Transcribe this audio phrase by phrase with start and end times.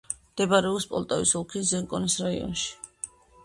[0.19, 2.69] მდებარეობს პოლტავის ოლქის ზენკოვის რაიონში.